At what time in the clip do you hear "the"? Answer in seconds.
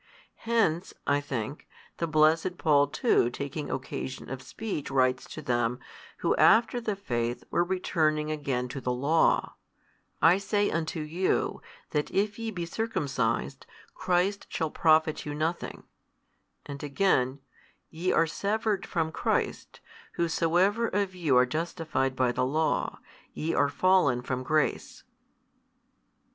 1.97-2.07, 6.81-6.95, 8.81-8.91, 22.31-22.43